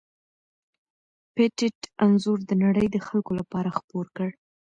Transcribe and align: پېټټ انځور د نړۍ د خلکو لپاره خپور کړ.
پېټټ 1.35 1.77
انځور 2.05 2.39
د 2.49 2.51
نړۍ 2.63 2.87
د 2.91 2.97
خلکو 3.07 3.31
لپاره 3.39 3.69
خپور 3.79 4.05
کړ. 4.15 4.29